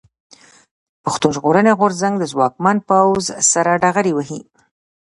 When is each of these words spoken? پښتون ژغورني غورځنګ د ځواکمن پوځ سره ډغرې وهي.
پښتون 1.03 1.31
ژغورني 1.35 1.73
غورځنګ 1.79 2.13
د 2.19 2.23
ځواکمن 2.31 2.77
پوځ 2.89 3.23
سره 3.51 3.71
ډغرې 3.83 4.11
وهي. 4.15 4.41